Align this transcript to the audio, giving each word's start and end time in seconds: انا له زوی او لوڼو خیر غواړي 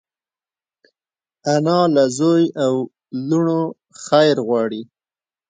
انا 1.53 1.79
له 1.95 2.03
زوی 2.17 2.45
او 2.65 2.73
لوڼو 3.27 3.61
خیر 4.05 4.35
غواړي 4.47 4.81